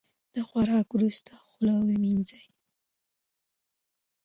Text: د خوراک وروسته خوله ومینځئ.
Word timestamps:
د 0.35 0.35
خوراک 0.47 0.87
وروسته 0.93 1.31
خوله 1.45 1.73
ومینځئ. 1.77 2.45